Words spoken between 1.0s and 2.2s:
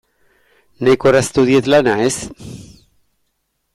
erraztu diet lana, ez?